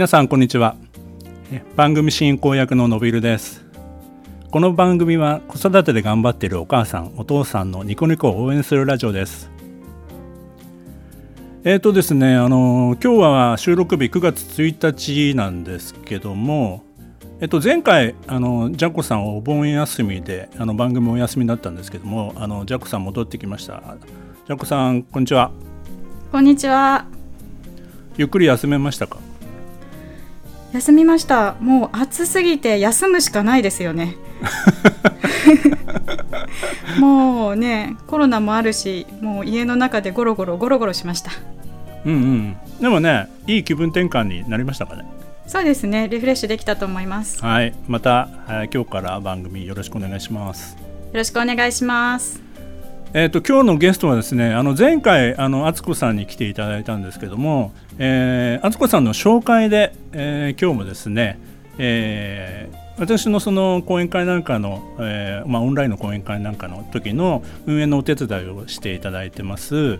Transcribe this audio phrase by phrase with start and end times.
[0.00, 0.76] 皆さんこんにちは。
[1.76, 3.66] 番組進行役ののびるです。
[4.50, 9.50] この番組は子育てで頑張っているお母さんお父さんのニコニコを応援するラジオです。
[11.64, 16.82] えーとですねあの今日は収録日9月1日なんですけども
[17.42, 23.98] えっと、前回あのジャコさんお盆休みであの番組お休みだったんですけどもあのジャコさん戻ってきました。
[24.46, 25.50] ジャコさんこんにちは。
[26.32, 27.04] こんにちは。
[28.16, 29.18] ゆっくり休めましたか？
[30.72, 31.54] 休みました。
[31.60, 34.16] もう暑すぎて休むしかないですよね。
[36.98, 41.30] もうねコロナもあるしもう家の中でゴロゴロゴロゴロしました。
[42.04, 42.56] うんうん。
[42.80, 45.04] でもねいい気分転換になりましたかね。
[45.46, 46.08] そうですね。
[46.08, 47.44] リフレッシュできたと思います。
[47.44, 47.74] はい。
[47.88, 50.76] また、えー、今日から番組よろしくお願いします。
[51.12, 52.49] よろしくお願いします
[53.12, 61.40] えーと、今日のゲストはですねあの前回あの敦子さんに来ていただいたんですけども、えー、敦子さんの紹介で、えー、今日もですね、
[61.78, 69.98] えー、私のその講演会なんかの、えーまあ、オンラインの講演会なんかの時の運営のお手伝いをしていただいてます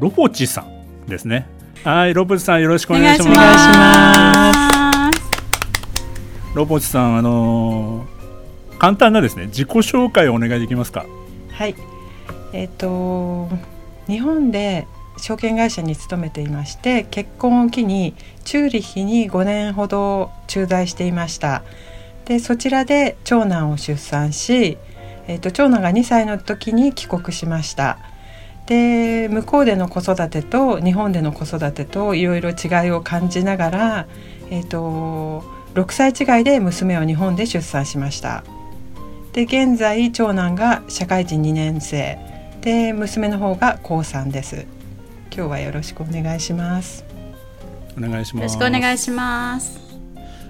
[0.00, 1.46] ロポチさんですね。
[1.84, 4.52] はいロポチさんよろしくお願いしま
[5.12, 5.20] す。
[6.54, 11.04] ロポチさんあのー、簡単なですね自己紹介をお願いできますか？
[11.52, 11.74] はい
[12.56, 13.48] えっ、と
[14.06, 14.86] 日本で
[15.18, 21.62] 証券会社に勤めていまして結婚を機にチューリッヒに5年ほど駐在していました。
[22.24, 24.78] でそちらで長男を出産し、
[25.28, 27.98] えーと、長男が2歳の時に帰国しました。
[28.66, 34.06] で向こうでの子育てと日本での子育てといろいろ違いを感じながら、
[34.50, 38.44] えーと、と6歳違いで娘を日本で出産しました。
[39.34, 42.35] で現在長男が社会人2年生。
[42.66, 44.66] で娘の方が高3です。
[45.32, 47.04] 今日はよろしくお願いします。
[47.96, 48.42] お願いします。
[48.56, 49.78] よろしくお願いします。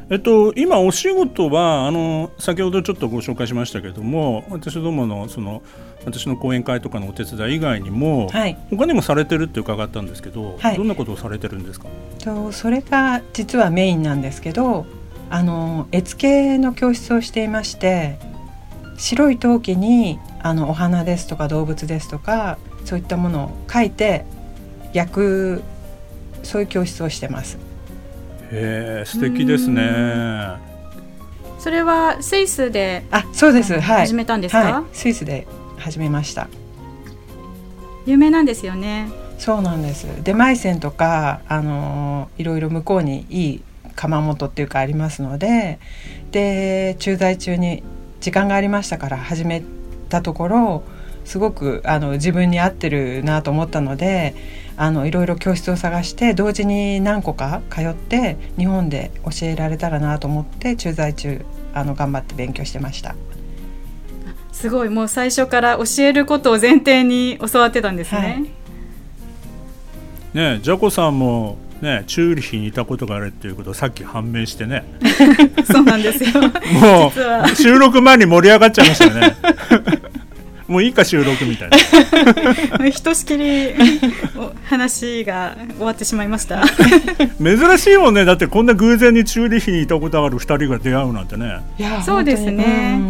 [0.08, 5.62] えっと、今お仕事はあの先ほどちょっとご紹介しましたけれども私どものその
[6.06, 11.86] 私の講演会とかのお手伝い以外にも、はい、他にもされてるって伺ったんですけど、はい、どんなことをされてるんですか？
[12.20, 14.86] とそれが実はメインなんですけど
[15.28, 18.18] あの絵付けの教室をしていまして
[18.96, 24.24] 白い陶器にあのお花ですとか動物ですとかそういったものを描いて
[24.92, 25.62] 焼く
[26.42, 27.58] そういう教室をしてます。
[28.52, 30.56] へえ素敵ですね。
[31.58, 35.48] それはスイスであそうです、はい、始めたんですか、はい、スイスで
[35.78, 36.48] 始めました。
[38.06, 39.08] 有名なんですよね。
[39.38, 40.06] そうなんです。
[40.22, 43.62] でマイセンとかあのいろいろ向こうにいい
[43.96, 45.80] 窯元っていうかありますので
[46.30, 47.82] で駐在中に
[48.20, 49.62] 時間がありましたから始め
[50.08, 50.82] たところ
[51.24, 54.34] すごくあの自分に合ってるなと思ったので
[54.76, 61.44] あのいろいろ教室を探して同時に何個か通って日本で教えられたらなと思って駐在中
[61.74, 63.16] あの頑張って勉強してました。
[64.52, 68.18] すごいもう最初から教えることを前提に教わってたんですね。
[70.32, 74.84] はい、ねジャコさんもね、チューリヒにいたことがあるっていうことをさっき判明してね。
[75.70, 76.31] そうなんですよ。
[76.41, 77.12] も
[77.53, 79.37] う収録前に盛り上がっちゃいましたよね。
[80.69, 82.91] もういいか収録みたいな。
[82.91, 83.72] ひとしきり
[84.65, 86.65] 話が終わってしまいました。
[87.38, 88.25] 珍しいもんね。
[88.25, 91.60] だってこんな偶然にチューリヒにいたことがある2人が出会うなんてね。
[92.04, 93.00] そうですね、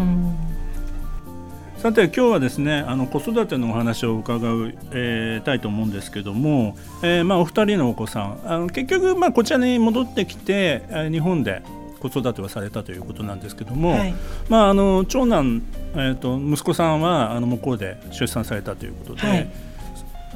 [1.86, 11.62] さて今日はですねあの子育てのお話を伺う、えー、たいと思うんですけども、えー、まあ、お二人のお子さんあの結局、まあ、こちらに戻ってきて、えー、日本で
[12.00, 14.14] 子育てをされたということなんですけども、はい、
[14.48, 19.20] まあ、あの長男、えーと、息子さんはあの向こうで出産されたということで。
[19.20, 19.48] はい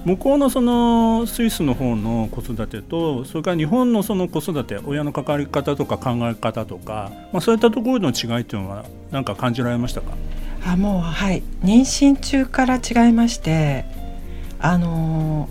[0.03, 10.15] 向こうのそのスイスの方の子育てとそれから日本のその子育て親の関わり方とか考え方とか、まあ、そういったところの違いというのは何か感じられましたか？
[10.67, 13.85] あもうはい妊娠中から違いまして
[14.59, 15.49] あの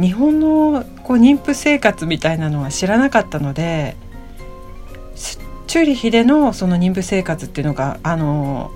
[0.00, 3.96] 日本のこう妊婦生活みたいなのは知らなかったので
[5.66, 8.72] チューリヒでのその妊婦生活っていうのがあの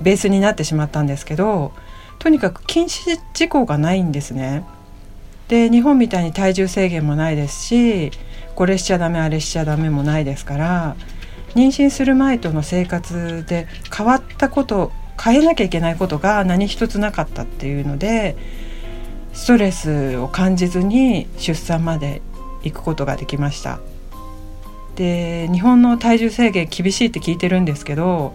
[0.00, 1.72] ベースになってしまったんですけど
[2.18, 4.64] とにかく禁止事項がないんですね。
[5.48, 8.10] で日本みたいに体重制限もないですし
[8.54, 10.96] これしちゃダメあれしちゃダメもないですから
[11.54, 14.92] 妊娠する前との生活で変わったこと
[15.22, 18.36] 変えなきゃいけないことが何一つなかったっていうので
[19.32, 22.22] ストレスを感じずに出産まで
[22.62, 23.80] 行くことができました。
[24.96, 28.34] で日本の体重制限厳しいって聞いてるんですけど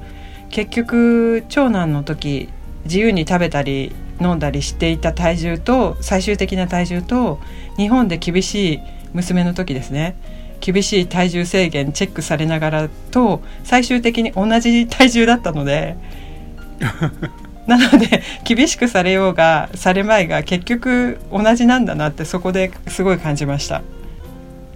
[0.49, 2.47] 結局長男の時
[2.85, 7.39] 自由に食べたり飲んだりしていた体重と最終的な体重と
[7.75, 8.79] 日本で厳しい
[9.13, 10.15] 娘の時ですね。
[10.63, 15.97] 厳しい体重制限チェックされながらと最終的に同じ体重だったので
[17.67, 23.81] なので厳しくされようがされまいが結局同じなんだなってそこですごい感じました。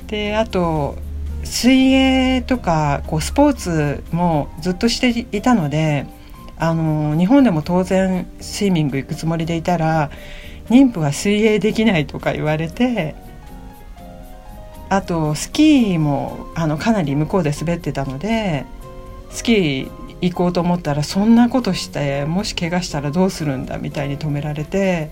[0.08, 0.98] であと
[1.44, 6.06] 水泳とかこうスポーツもずっとしていたので
[6.58, 10.10] あの日本でも当然スイミング行くつもりでいたら
[10.70, 13.16] 妊婦は水泳できないとか言われて
[14.90, 18.66] あとスキーもあのかなり向こうで滑ってたので
[19.30, 19.92] スキー
[20.22, 25.12] 行こうと思ったらそんなことしてもし怪我したらどうするんだみたいに止められて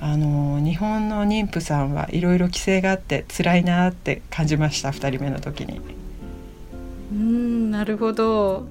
[0.00, 5.80] あの日本の妊婦さんはいろいろ規制があって辛いなって感じました2人目の時に。
[7.12, 8.66] うんなるほど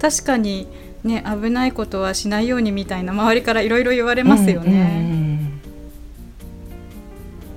[0.00, 0.66] 確かに
[1.04, 4.72] ね危ないことはしないようにみたいな周りからいろいろ言われますよね。
[4.72, 5.11] うんうんうん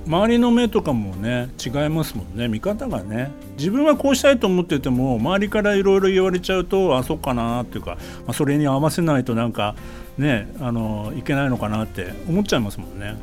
[0.06, 2.48] 周りの目とかもね違いますもんね。
[2.48, 3.32] 見方がね。
[3.58, 9.74] 自分はこうしたいと思ってても周りからいろいろ言われちゃうとあそっかなっていうか、まあ、それに合わせないとなんか
[10.16, 13.16] ねあのいけないのかなって思っちゃいますもんね。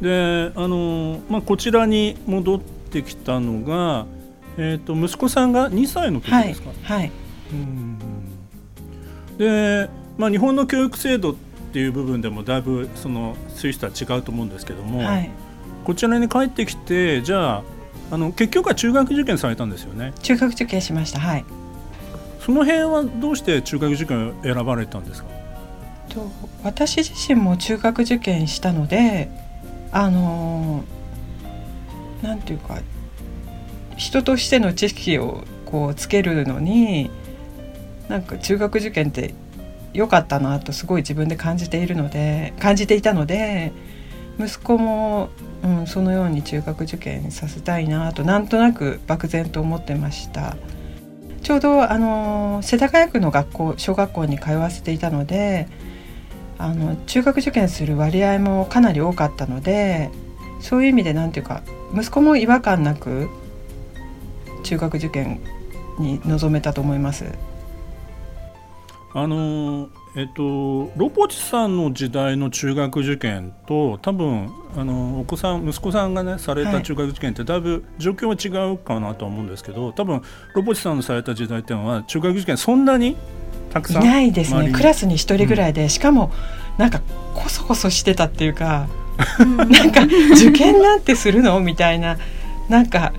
[0.00, 4.06] であの、まあ、こちらに戻ってきたのが、
[4.56, 7.12] えーと、息子さんが2歳の時ですか、はい、はい、
[7.52, 7.98] うん。
[9.38, 11.34] で、まあ、日本の教育制度っ
[11.72, 15.30] ていう部分でもだいぶそのスイスとは違うと思うんですけども、はい、
[15.88, 17.62] こちらに帰ってきてじゃあ
[18.10, 20.12] あの結局は中学受験されたんですよね。
[20.20, 21.46] 中学受験しましたはい。
[22.40, 25.30] その辺はどうして中学受験を選ばれたんですか？
[26.10, 26.30] と
[26.62, 29.30] 私自身も中学受験したので
[29.90, 30.84] あの
[32.20, 32.80] なんていうか
[33.96, 37.10] 人としての知識をこうつけるのに
[38.08, 39.32] なんか中学受験って
[39.94, 43.72] 良かったなとすごい自分で感じているので感じていたので
[44.38, 45.30] 息子も
[45.62, 50.56] うん、そのように中学受験させたいなとなんとなく漠然と思ってました
[51.42, 55.68] ちょうどあの世田谷区の学校小学校に通わせていたので
[56.58, 60.10] あの中学受験する割合もかなり多かったので
[60.60, 61.62] そういう意味で何て言うか
[61.94, 63.28] 息子も違和感なく
[64.64, 65.40] 中学受験
[65.98, 67.26] に臨めたと思います。
[69.14, 80.22] あのえっと、ロポチさんの時代の中学受験と多分あのお子さん息子さんがねされた中学受験ってだいぶ状況は違うかなと思うんですけど多分
[80.54, 83.16] ロポチさんのされた時代っていうのは中学受験そんなに
[83.70, 84.72] たくさんいないですね。
[84.72, 86.32] クラスに1人ぐらいで、うん、しかも
[86.78, 87.00] なんか
[87.34, 88.88] こそこそしてたっていうか
[89.38, 90.02] なんか
[90.32, 91.60] 受験なんてするの？
[91.60, 92.18] みたいな
[92.68, 93.12] なんか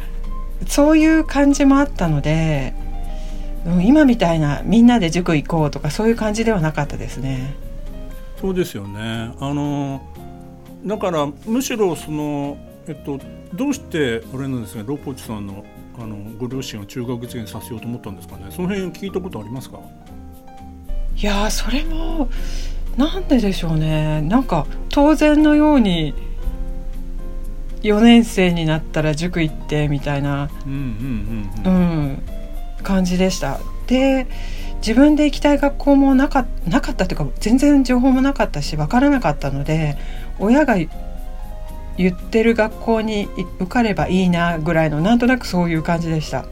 [0.67, 2.73] そういう感じもあったので。
[3.81, 7.55] 今みたいなみんなで塾行こうとかそういう感じではなかったですね。
[8.41, 9.31] そうですよね。
[9.39, 10.01] あの
[10.85, 12.57] だからむしろその、
[12.87, 13.19] えっと、
[13.53, 15.65] どうしてあれなんですねロポチさんの
[15.99, 18.45] あのご両親を中学受験させようと思ったんですかね。
[18.49, 19.79] その辺聞いたことありますか？
[21.15, 22.29] いやそれも
[22.95, 24.21] なんででしょうね。
[24.21, 26.13] なんか当然のように
[27.81, 30.71] 4年生になったら塾行ってみたいな、うん、
[31.65, 32.23] うん、
[32.89, 33.59] 感じでした。
[33.85, 34.25] で
[34.81, 39.97] 自分で行きたい学校もなかなかったというか全然情報もなかったし分からなかったので
[40.39, 40.75] 親が
[41.97, 43.27] 言ってる学校に
[43.59, 46.45] 受かればいいなぐらいのなんとなくそういう感じでした。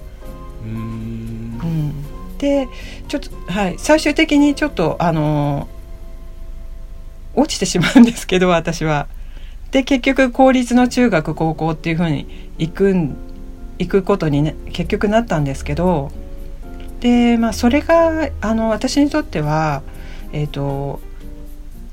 [0.64, 2.68] うんうんで
[3.08, 5.68] ちょっとはい最終的にちょっとあの
[7.34, 9.08] 落ちてしまうんですけど私は。
[9.72, 12.28] で結局公立の中学高校っていうふうに
[12.60, 13.18] 行くん
[13.80, 16.12] 行くことに、ね、結局なったんですけど
[17.00, 19.84] で、まあ、それがあの私にとっては、
[20.32, 21.00] えーと、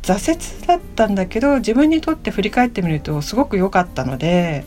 [0.02, 4.64] 挫折だったんだけど自分にとって振り返ってみるとすごく良かったので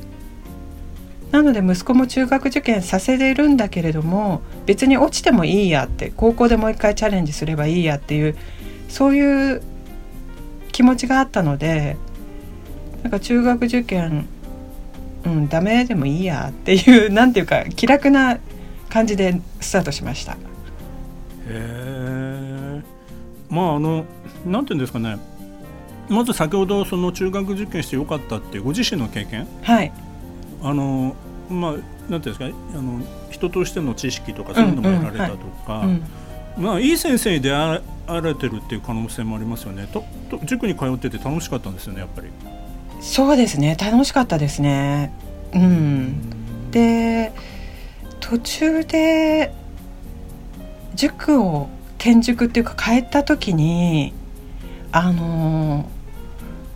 [1.32, 8.38] なので息子も中学受験させれるんだけれども別に落ちてもいいやって高校でもう一回チャレンジすればいいやっていう
[8.88, 9.62] そういう
[10.72, 11.98] 気持ちがあったので
[13.04, 14.28] なんか中学受験
[15.26, 18.40] うんダメでもいいやっていうなんていうか気楽な
[18.90, 20.34] 感じでスタートしました。
[20.34, 20.38] へ
[21.48, 22.82] え
[23.50, 24.06] まああの
[24.46, 25.18] なんていうんですかね。
[26.10, 29.48] まず先ほどその中学受験してよかったっていうご自身の経験？
[29.62, 29.92] はい。
[30.64, 31.16] あの
[31.50, 31.72] まあ
[32.10, 36.02] なんていうんですかあの人としての知識とかそういうのも得られたとか、うんうんはい。
[36.58, 39.88] うん、まあいい先生に出会われてるっていう可能性もありますよね。
[39.92, 42.30] とと塾に通ってて楽しかったんですよねやっぱり。
[43.02, 43.76] そうですね。
[43.80, 45.12] 楽しかったですね。
[45.54, 46.72] うん。
[46.72, 47.34] で
[48.30, 49.54] 途中で
[50.96, 54.12] 塾を転塾っていうか変えた時に
[54.92, 55.90] あの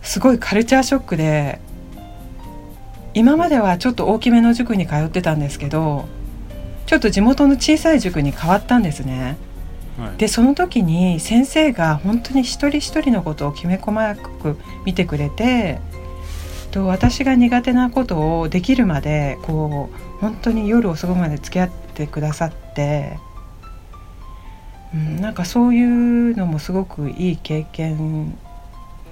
[0.00, 1.60] すごいカルチャーショックで
[3.12, 6.06] 今まではちょっと大きめの塾に通ってたんですけど
[6.86, 9.36] ちょっと地元の小さい塾に変わったんですね。
[9.98, 14.56] はいでその時に先生が本当に一人一人のことをきめ細かく
[14.86, 15.80] 見てくれて
[16.72, 23.18] と私が苦手なことをできるまでこう本当に夜遅くまで付き合ってくださって、
[24.94, 28.36] うん、なんかそういうのもすごくいい経験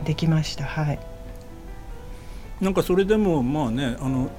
[0.05, 0.65] できました。
[0.65, 0.99] はい。
[2.61, 4.31] なんかそれでもまあねあの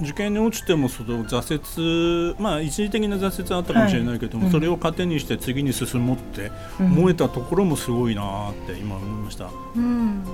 [0.00, 4.46] 受験に落ちてもその挫折まあ一時的な挫折はあったかもしれないけども、はい。
[4.46, 6.50] うんそれを糧にして次に進もうって
[6.80, 6.86] うん。
[6.86, 9.50] 思えたところもすごいなーって今思いました。
[9.76, 10.24] うん。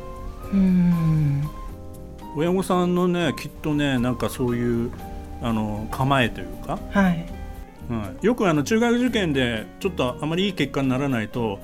[0.53, 1.64] うん
[2.37, 4.91] 親御さんのねきっとねなんかそういう
[5.43, 7.27] あの構えというか、はい。
[7.89, 11.59] はい、よくあの中学受験でちょっとあまりいい結果にならないと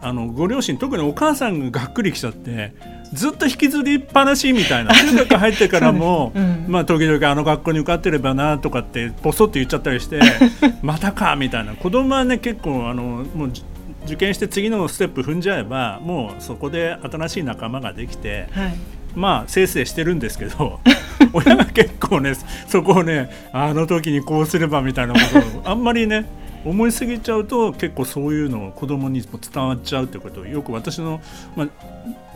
[0.00, 2.72] あのご両親特にお母さんががっくりきちゃって
[3.12, 6.64] ずっと引きずりっぱなしみたいな 中学入ってからも、 そうん。
[6.68, 10.20] まあ、時々あの学校に受かってればなとかってポソって言っちゃったりして
[10.82, 11.74] またかみたいな。
[11.74, 13.64] 子供はね結構あのもうじ
[14.06, 18.74] 受験して次のステップ踏んじゃえばもうそこで新しい仲間ができてはい
[19.16, 20.80] まあせいせいしてるんですけど
[21.32, 22.34] 親が結構ね
[22.68, 26.26] そこをねあの時にこうすればみたいなことをあんまりね
[26.64, 31.20] 思いすぎちゃうと結構そういうのを子供にも伝わっちゃうってことをよく私の、
[31.56, 31.68] まあ、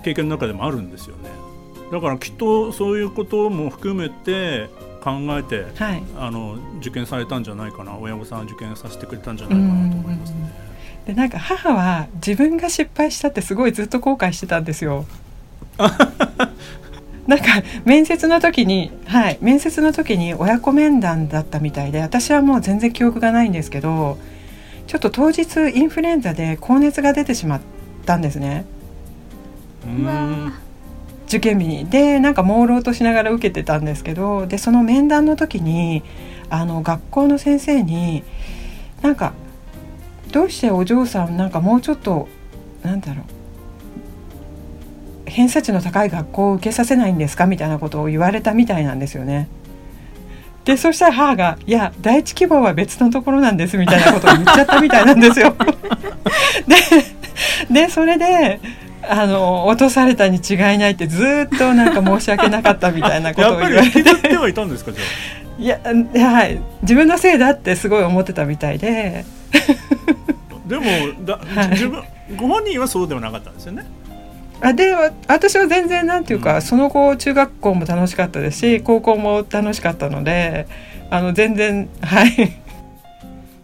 [0.03, 1.29] 経験の中でもあるんですよね。
[1.93, 4.71] だからきっとそういうことも含めて
[5.03, 10.71] 考えてはいあの受験されたんじゃないかな親御さん受験させてくれたんじゃないかなと思いますね。
[11.07, 15.07] でなんか母は自分が失敗したってすごいずっと後悔してたんですよ。
[17.27, 17.45] なんか
[17.85, 24.19] 面接の時にはい面接の時に親子面談だったみたいで私はもう全然記憶がないんですけど
[24.87, 27.61] ちょっと当日インフルエンザで高熱が出てしまっ
[28.05, 28.65] たんですね
[31.29, 31.89] 受験日に。
[31.89, 36.03] でなんか朦朧としながら受けてたんですけどでその面談の時に
[36.49, 38.25] あの学校の先生に
[39.03, 39.33] なんか
[40.33, 42.29] どうしてお嬢さんなんかもうちょっと
[42.83, 43.40] なんだろう
[45.31, 49.49] 偏差値の高い学校を受けさせないんですかみたいなことを言われたみたいなんですよね。
[50.65, 55.55] でそしたら母が「いや第一希望は別のところなんです」みたいなことを言っちゃったみたいなんですよ。
[57.71, 58.61] ででそれで
[59.09, 65.03] あの落とされたに違いないってずーっとなんか申し訳なかったみたいなことを言われてはいたんですかじゃ
[65.85, 65.91] あ？
[66.13, 69.25] いやはい自分のせいだってすごい思ってたみたいで
[70.67, 70.85] でも
[71.23, 72.03] だ、 はい自分
[72.37, 73.85] ご本人はそうではなかったんですよね。
[74.63, 76.63] あでわ私は全然なんていうか、うん。
[76.63, 80.67] その後中学校も楽しかったですし高校も楽しかったので
[81.11, 82.53] あの全然はい。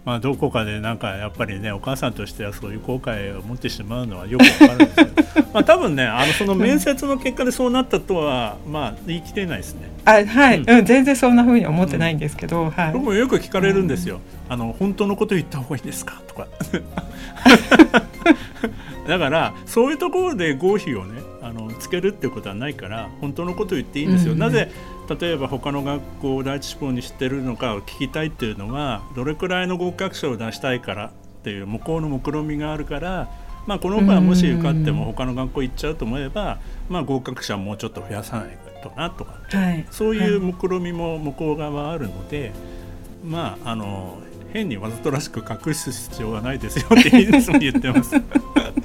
[0.04, 5.22] まあどこかでなんかやっぱりねお母さんとしてはそういう後悔を持ってしまうのはよくわかるんですけど。
[5.52, 9.90] まあ多分ねあのその面接の結果でそうなったとはまあ言い切れないですね。
[10.04, 12.92] あはい、ううん全然そんな風に思ってないんですけど、はい。
[12.92, 14.20] 僕もよく聞かれるんですよ。
[14.48, 16.22] あの本当のこと言った方がいいですか？
[16.28, 16.46] とか。
[19.06, 24.32] だからそういうところで合否をねあのつけるってことはないから本当のことを言っていいんですよ。
[24.32, 24.70] うんなぜ
[25.08, 31.10] 例えば他の学校を第一志望にしてるのかを聞きたいっていうのはどれくらいの合格者を出したいからっ
[31.44, 33.30] ていう向こうの目論みがあるから、
[33.66, 36.58] まあ、この子はもし受かっても他の学校行っちゃうと思えば、
[36.88, 39.86] まあ、合格者をもうちょっと増やさないとなとかはい。
[39.92, 40.52] そういうはい。
[40.52, 42.52] 目論みも向こう側はあるので、
[43.24, 44.18] まああの
[44.52, 48.14] 変にわざとらしく隠す必要はないですよっていつも言ってます。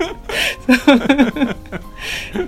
[0.02, 0.10] そ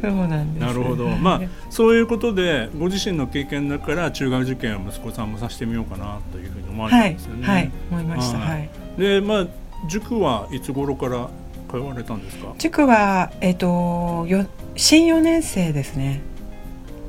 [0.09, 0.27] う。
[0.27, 0.65] なんです。
[0.65, 7.47] なるほど、まあそういうことでご自身の経験だから中学受験を息子さんもさせてみようかなというふうに思われはいたんですよね。
[7.47, 7.71] はい。
[7.91, 8.37] 思いました。
[8.39, 8.49] はい。
[8.49, 8.69] はい。
[8.97, 9.47] でまあ
[9.89, 11.29] 塾はいつ頃から
[11.69, 12.53] 通われたんですか？
[12.57, 14.45] 塾はえっ、とよ
[14.75, 16.21] 新4年生ですね。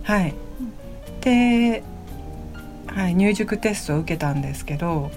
[0.03, 0.35] はい。
[1.21, 1.83] で、
[2.87, 5.11] はい、入塾テストを受けたんですけど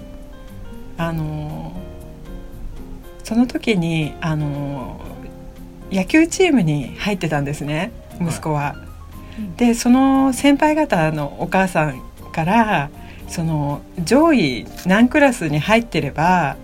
[0.96, 1.72] あの
[3.22, 4.98] その時にあの
[5.90, 8.74] 野球チームに入ってたんですね息子は。
[8.82, 8.88] うん
[9.56, 12.02] でその先輩方のお母さん
[12.32, 12.90] から
[13.28, 16.56] その上位何クラスに入ってれば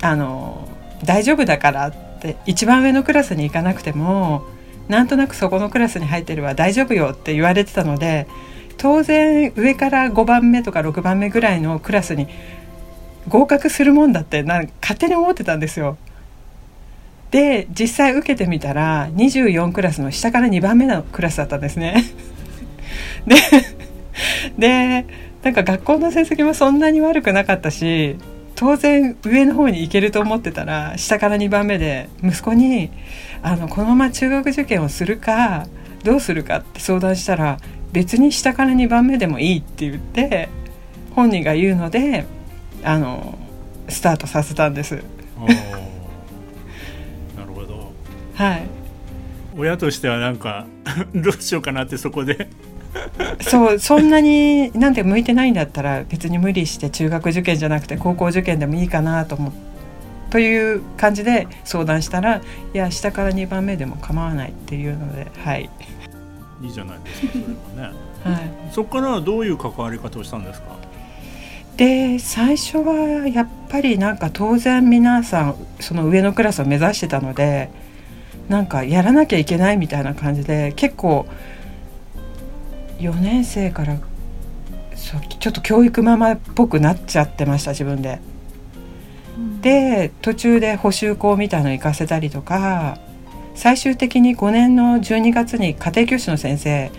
[0.00, 0.68] あの
[1.04, 4.44] 大丈夫だからって一番上のクラスに行かなくても
[4.88, 8.26] なんとなくそこのクラスに入ってれば大丈夫よって言われてたので
[8.78, 12.28] 当然上から5番目とか6番目ぐらいのクラスに
[13.28, 15.98] 合格するもんだってなん勝手に思ってたんですよ。
[17.36, 22.02] で実際受けてみたら24クラスの下から2番目のクラスだったんですね。
[23.28, 23.36] で
[24.58, 25.06] で
[25.42, 28.16] なんか学校の成績もそんなに悪くなかったし
[28.54, 32.90] 当然上の方に行けると思ってたら下から2番目で息子に
[33.42, 35.66] あのこのまま中学受験をするか
[36.04, 37.58] どうするかって相談したら
[37.92, 40.48] 別に下から2番目でもいいって言って
[41.14, 42.24] 本人が言うので
[42.82, 43.38] あの
[43.90, 45.02] スタートさせたんです。
[48.36, 48.62] はい。
[49.58, 50.66] 親としてはなんか
[51.14, 52.48] どうしようかなってそこで。
[53.42, 59.52] そうそんなになんて向いてないんだったら別に無理して中学受験じゃなくて高校受験でもいいかなと思
[60.30, 62.36] という感じで相談したら
[62.72, 65.68] 「いや下から2番目でも構わない」っていうのではい、
[66.62, 67.38] いいじゃないですかそ
[67.78, 67.96] れはね。
[68.24, 70.68] はい、そこからはどういう関わり方をしたんですか？
[71.76, 77.68] で最初はやっぱりなんか当然皆さんその上のクラスを目指してたので
[78.48, 81.26] なんかやらなきゃいけないみたいな感じで結構
[82.98, 83.96] 4年生から
[84.94, 88.20] そうちょっと教育ママっぽくなっちゃってました自分で。
[89.60, 92.98] で途中で補習校みたいの行かせたりとか
[93.54, 96.90] 最終的に5年の12月に家庭教師の先生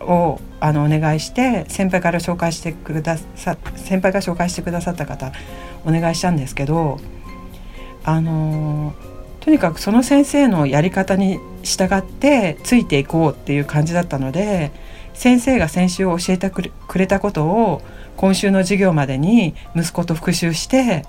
[0.00, 5.32] をあのお願いして先輩から紹介してくださ先輩が紹介してくださった方
[5.86, 6.98] お願いしたんですけど
[8.04, 8.94] あの
[9.48, 14.72] とにかくその先生のやり方に従ってついていこうっていう感じだったので
[15.14, 17.80] 先生が先週教えてくれたことを
[18.18, 21.06] 今週の授業までに息子と復習して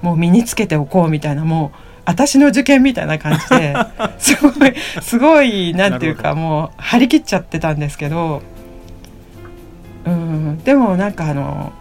[0.00, 3.74] もう身につけておこうみたいなもう私の受験みたいな感じで
[4.16, 8.42] すごいすごいなんていうなかもう張り切っちゃってたんですけど
[10.04, 11.72] うんでもなんかあの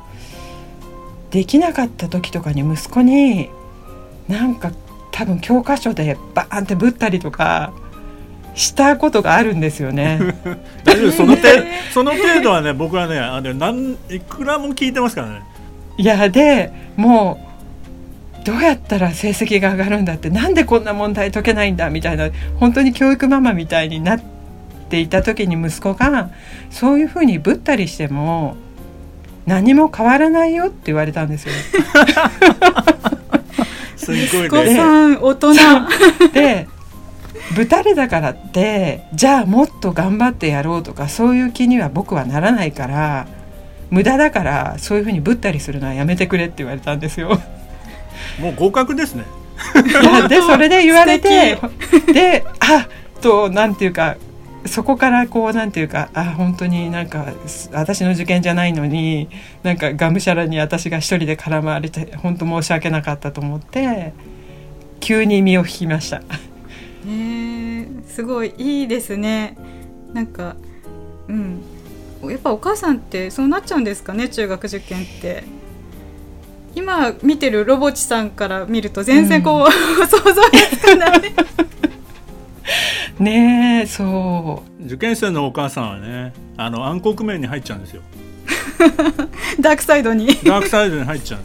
[1.29, 3.51] できなかった時とかに息子に
[4.27, 4.71] なんか
[5.15, 7.71] 多分教科書でバーンってぶったりとか
[8.53, 10.19] したことがあるんですよね。
[10.83, 11.11] 大丈夫？
[11.13, 11.47] その程
[11.93, 15.41] その程度はね僕はねあのなんいくらも聞いてますからね
[15.97, 17.39] いやでも
[18.41, 22.29] うどうやったら成績が上がるんだってなんでこんな問題解けないんだみたいな
[22.59, 24.21] 本当に教育ママみたいになっ
[24.89, 26.29] ていた時に息子が
[26.69, 28.57] そういうふうにぶったりしても
[29.45, 31.53] 何も変わらないよって言われたんですよ。
[34.05, 34.75] すっごい息子ね。
[34.75, 35.53] さん大人
[36.33, 36.67] で
[37.55, 43.27] ぶたれだからってじゃあもっと頑張ってやろうとかそういう気には僕はならないから
[43.91, 47.39] 無駄だからそういうふうにぶったりするのはやめてくれって言われたんですよ。
[48.39, 49.25] もう合格ですね。
[50.27, 51.57] でそれで言われて
[52.13, 52.87] であ
[53.21, 54.17] となんていうか
[54.65, 59.29] そこからこうなんていうかあ本当になんかす私の受験じゃないのに
[59.63, 64.13] なんかがむしゃらに私が一人で絡まれて本当申し訳なかったと思って
[64.99, 66.19] 急に身を引きました。
[66.19, 66.25] ね
[67.07, 69.55] えすごいいいですね。
[70.13, 70.55] なんか
[71.27, 71.61] うん。
[72.23, 75.43] やっぱお母さんってそうなっちゃうんですかね中学受験って。
[76.75, 79.71] 今見てるロボチさんから見ると全然こう、
[80.05, 81.21] 想像がつかない
[83.19, 88.01] ねえそ受験生のお母さんはねあの暗黒面に入っちゃうんですよ。
[89.59, 90.27] ダークサイドに。
[90.27, 91.41] ダークサイドに入っちゃう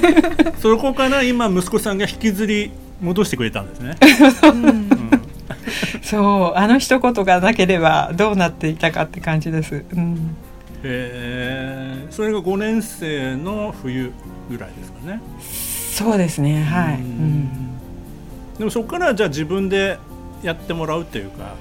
[0.60, 3.96] そこから今息子さんが引きずり戻してくれたんですね、
[4.42, 4.90] う ん
[6.02, 9.84] そうあの一言がなければどうなっていたかって感じです。
[9.92, 10.36] うん。
[10.82, 14.12] へえそれが5年生の冬
[14.50, 15.20] ぐらいですかね。
[15.40, 17.04] そうですねはい、ううん。
[17.04, 17.78] ん
[18.58, 19.98] でもそこからじゃあ自分で
[20.42, 21.54] やってもらうっていうか。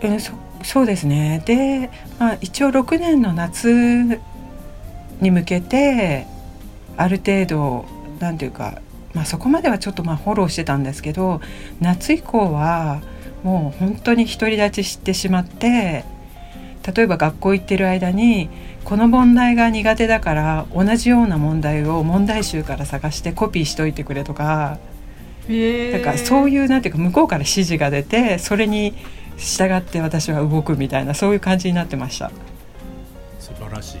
[0.00, 0.32] えーそ
[0.64, 1.40] そうですね。
[1.44, 1.88] で、
[2.18, 4.20] まあ、一応6年の夏
[5.20, 6.26] に向けて
[6.96, 7.84] ある程度
[8.18, 8.80] なんていうか、
[9.14, 11.40] まあ、そこまではちょっとまあフォローしてたんですけど
[11.80, 13.00] 夏以降は
[13.42, 16.04] もう本当に独り立ちしてしまって
[16.94, 18.48] 例えば学校行ってる間に
[18.84, 24.78] この問題が苦手だから同じような問題を問題集から探してコピーしといてくれとか
[25.92, 28.94] だからそうういうなんていうか向こうから指示が出てそれに
[29.38, 32.30] 従って私は動くみたいなそういう感じになってました。
[33.38, 33.98] 素晴らしい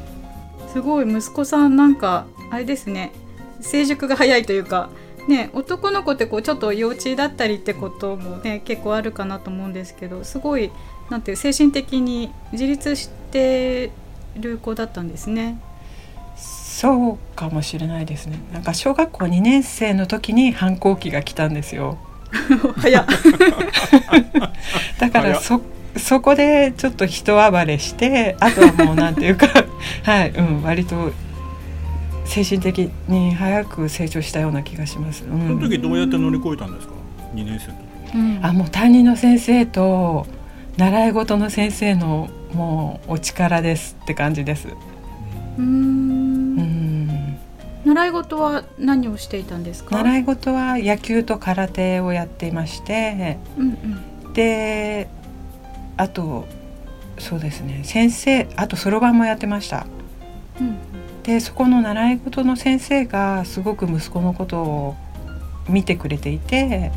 [0.70, 3.12] すごい息子さんなんかあれですね
[3.60, 4.90] 成熟が早いというか
[5.26, 10.70] ね男の子ってこうちょっと幼稚だったりってこともね結構あるかなと思うんですけどすごい
[11.08, 13.90] なんていう精神的に自立して
[14.36, 15.58] る子だったんですね。
[16.78, 18.38] そうかもしれないですね。
[18.52, 21.98] なんか小学校2年生の時に反抗期が来たんですよ。
[22.76, 23.06] 早っ
[25.00, 25.60] だからそ
[25.96, 29.48] そこでちょっと人暴れしてあとはもうなんていうか
[30.04, 31.10] はい、うん、割と
[32.24, 35.24] 精神的に早く成長したような気がします。
[35.24, 36.92] うそのん、時どうやって乗り越えたんですか
[37.34, 40.28] ？2年生の時うんあもう担任の先生と
[40.76, 44.68] 習い事の先生のもうお力ですって感じです。
[45.58, 46.27] うん
[47.88, 49.96] 習い事は何をしていたんですか？
[49.96, 53.66] 習い事は野球と空手をやっていましてうん
[54.24, 54.32] うん。
[54.34, 55.08] で
[55.96, 56.46] あと
[57.18, 59.86] そうですね先生あとそろばんもやってました。
[60.60, 60.76] うん
[61.22, 64.96] でそこの習い事の先生がすごく息子のことを
[65.68, 66.90] 見てくれていて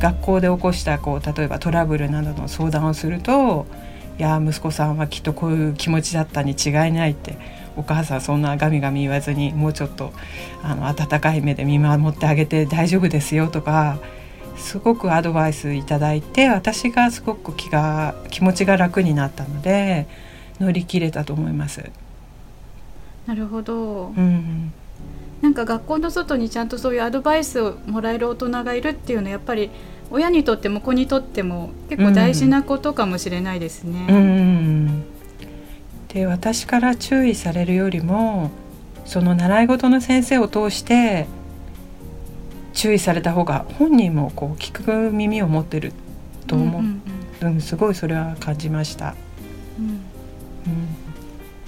[0.00, 3.66] 学校で起こしたこう例えばトラブルなどの相談をすると
[4.18, 7.38] 「いや息子さんはきっとこういう気持ちだったに違いない」って
[7.78, 10.12] お母さんそんなガミガミ言わずにもうちょっと
[10.62, 13.98] あの温かい目で見守ってあげて大丈夫ですよとか
[14.56, 20.06] すごくアドバイスいただいて私がすごく気が気持ちが楽になったので
[20.58, 21.88] 乗り切れたと思います。
[23.26, 24.72] なるほどうん
[25.42, 29.70] なんか学校の外にちゃんとそういうアドバイスをもらえる大人がいるっていうのはやっぱり
[30.10, 34.06] 親にとっても子にとっても結構大事なことかもしれないですね。
[34.08, 35.04] うん
[36.08, 38.50] で私から注意されるよりも
[39.04, 41.26] その習い事の先生を通して
[42.72, 45.92] 注意された方が本人もこう聞く耳を持ってる
[46.46, 47.02] と思う、ん
[47.40, 49.14] うんすごいそれは感じました。
[49.78, 49.84] うん。
[49.84, 49.92] うん。
[49.92, 50.02] うん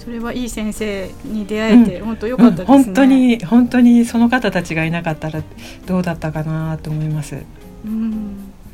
[0.00, 2.76] それはいい先生に出会えて、本当良かったですね。
[2.76, 5.42] うん本当に本当にその方たちがいなかったら
[5.87, 7.37] どうだったかなと思います。
[7.85, 7.92] うん。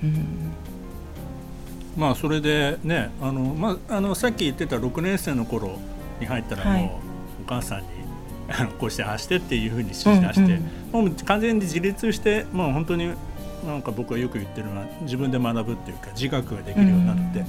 [0.05, 0.46] うん
[1.97, 5.79] まあそれでねあの、まあ、あのさっき言ってた6年生の頃
[6.21, 6.91] に入ったらもう、はい
[7.47, 7.87] お母さんに
[8.49, 10.61] あのこうしてああしてっていうふうに指示出して、
[10.93, 13.15] もう完全に自立してもう本当に
[13.65, 17.41] なんか僕がよく言ってるのは自分で学ぶっていうか自覚ができるようになって、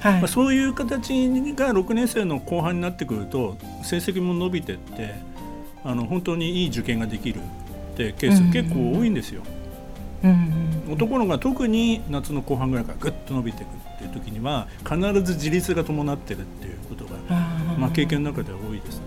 [0.00, 0.20] はい。
[0.20, 5.14] まあ、そういう形が6年生の後半になってくると成績も伸びてって
[5.84, 9.42] あの本当にいい受験ができるってケースうん結構多いんですよ。
[9.44, 9.55] うんうん
[10.88, 17.16] 男の子が特に夏の後半ぐらいからぐっと伸びていくっていう時には必ず自立が伴ってるっていうことが、
[17.78, 19.04] まあ、経験の中では多いですね。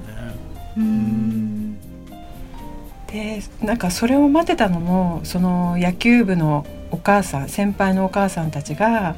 [0.77, 1.79] うん
[3.08, 9.15] でなんかそれを待ってたのもその野球部のお母さん先輩のお母さんたちが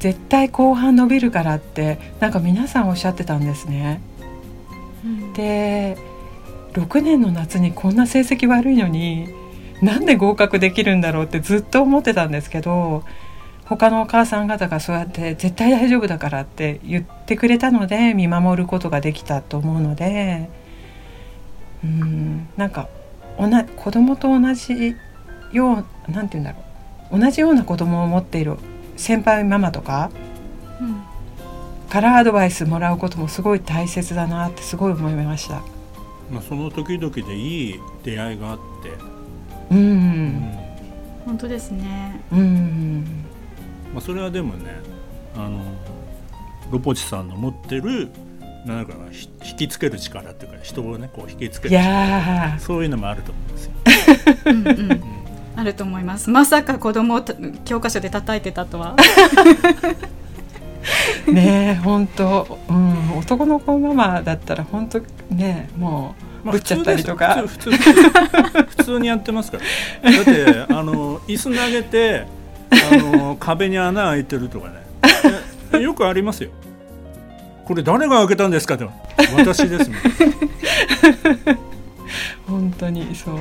[0.00, 4.00] 絶対後半伸びるからってなんか皆さんおっしゃってたんですね。
[5.04, 5.96] うんで
[6.72, 9.28] 6年の夏にこんな成績悪いのに
[9.82, 13.04] なんで合格できるんだろうってずっと思ってたんですけど
[13.64, 20.48] 他のお母さん方がそうやって絶対大丈夫だからって言ってくれたので見守ることができたと思うので
[21.84, 22.88] うんなんか
[23.36, 24.96] おな子供と同じ
[25.52, 26.64] ようなんて言うんだろ
[27.12, 28.56] う同じような子供を持っている
[28.96, 30.10] 先輩ママとか
[30.80, 31.08] うん
[31.88, 35.62] からアドバイスもらうこともすごい大切だなってすごい思いました。
[36.30, 38.90] まあ、その時々でいい出会いがあって、
[39.70, 40.26] ううん。
[40.28, 40.58] ん、
[41.24, 42.20] 本当ですね。
[42.32, 43.04] うん、
[43.92, 44.80] まあ、それはでもね
[45.36, 45.60] あの
[46.70, 48.08] ロポチさんの持ってる
[48.66, 53.72] なんかひ引きつける力っていうか人をねこう引きつけいる力そういうのもあると思うんですよ。
[54.46, 54.92] うんうん。
[54.92, 55.02] うん。
[55.56, 56.30] あると思います。
[56.30, 58.96] まさか子供をた教科書で叩いてたとは。
[61.26, 65.00] ねえ 本当、うん、男の子ママだったら本当
[65.30, 66.14] ねも
[66.48, 67.44] まあぶっちゃったりとか。
[67.46, 67.70] 普通
[68.76, 69.58] 普通にやってますか
[70.02, 70.10] ら。
[70.10, 72.26] だってあの椅子投げて
[72.70, 74.74] あの壁に穴開いてるとかね。
[75.74, 76.50] えよくありますよ。
[77.64, 78.88] これ誰が開けたんですかって。
[79.36, 81.58] 私ですみたいなう
[82.46, 83.34] 本当にそう